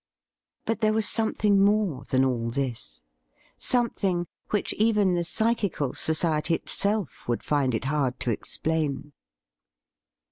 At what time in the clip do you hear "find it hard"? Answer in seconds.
7.43-8.19